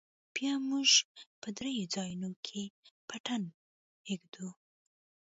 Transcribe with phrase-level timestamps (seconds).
[0.35, 0.89] بيا موږ
[1.41, 2.63] په درېو ځايونو کښې
[3.07, 3.43] پټن
[4.19, 4.47] ږدو.